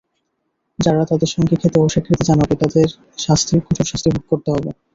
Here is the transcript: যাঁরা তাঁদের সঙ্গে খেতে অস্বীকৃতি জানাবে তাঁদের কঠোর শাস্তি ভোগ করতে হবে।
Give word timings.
যাঁরা 0.79 1.03
তাঁদের 1.09 1.29
সঙ্গে 1.31 1.55
খেতে 1.55 1.77
অস্বীকৃতি 1.79 2.23
জানাবে 2.29 2.53
তাঁদের 2.61 2.87
কঠোর 3.65 3.87
শাস্তি 3.87 4.09
ভোগ 4.13 4.23
করতে 4.31 4.49
হবে। 4.51 4.69